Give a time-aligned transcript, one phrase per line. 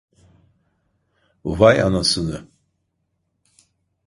[1.45, 2.47] Vay anasını.